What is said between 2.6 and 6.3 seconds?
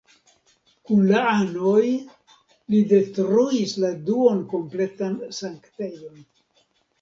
li detruis la duon-kompletan sanktejon.